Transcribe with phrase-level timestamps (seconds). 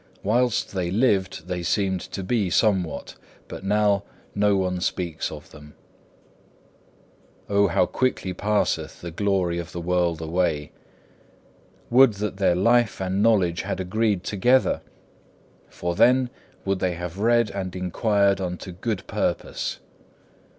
[0.23, 3.13] Whilst they lived they seemed to be somewhat,
[3.47, 4.01] but now
[4.33, 5.75] no one speaks of them.
[7.43, 7.45] 6.
[7.49, 10.71] Oh how quickly passeth the glory of the world away!
[11.91, 14.81] Would that their life and knowledge had agreed together!
[15.69, 16.31] For then
[16.65, 19.77] would they have read and inquired unto good purpose.